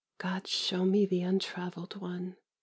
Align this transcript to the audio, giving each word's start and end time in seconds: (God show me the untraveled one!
(God 0.17 0.47
show 0.47 0.83
me 0.83 1.05
the 1.05 1.21
untraveled 1.21 1.97
one! 2.01 2.37